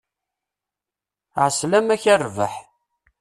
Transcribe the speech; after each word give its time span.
Ɛeslama-k, 1.43 2.03
a 2.13 2.15
rrbeḥ! 2.21 2.53